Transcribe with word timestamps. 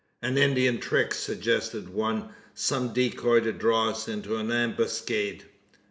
"An 0.23 0.35
Indian 0.35 0.79
trick?" 0.79 1.13
suggested 1.13 1.89
one. 1.93 2.29
"Some 2.55 2.91
decoy 2.91 3.41
to 3.41 3.53
draw 3.53 3.91
us 3.91 4.07
into 4.07 4.35
an 4.37 4.51
ambuscade?" 4.51 5.45